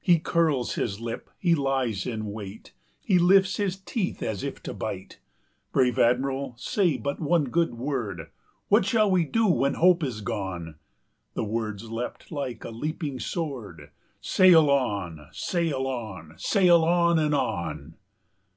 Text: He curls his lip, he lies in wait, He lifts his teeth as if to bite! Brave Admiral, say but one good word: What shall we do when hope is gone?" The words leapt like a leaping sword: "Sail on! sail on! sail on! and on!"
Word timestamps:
He 0.00 0.18
curls 0.18 0.74
his 0.74 0.98
lip, 1.00 1.30
he 1.38 1.54
lies 1.54 2.08
in 2.08 2.32
wait, 2.32 2.72
He 3.04 3.20
lifts 3.20 3.56
his 3.58 3.76
teeth 3.76 4.20
as 4.20 4.42
if 4.42 4.60
to 4.64 4.74
bite! 4.74 5.20
Brave 5.70 5.96
Admiral, 5.96 6.56
say 6.58 6.96
but 6.96 7.20
one 7.20 7.44
good 7.44 7.74
word: 7.74 8.32
What 8.66 8.84
shall 8.84 9.08
we 9.08 9.24
do 9.24 9.46
when 9.46 9.74
hope 9.74 10.02
is 10.02 10.22
gone?" 10.22 10.74
The 11.34 11.44
words 11.44 11.88
leapt 11.88 12.32
like 12.32 12.64
a 12.64 12.70
leaping 12.70 13.20
sword: 13.20 13.90
"Sail 14.20 14.70
on! 14.70 15.28
sail 15.30 15.86
on! 15.86 16.34
sail 16.36 16.82
on! 16.84 17.20
and 17.20 17.32
on!" 17.32 17.94